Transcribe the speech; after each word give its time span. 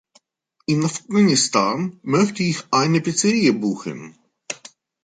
In 0.65 0.83
Afghanistan 0.83 1.99
möchte 2.01 2.41
ich 2.41 2.63
eine 2.71 3.01
Pizzeria 3.01 3.51
buchen. 3.51 4.17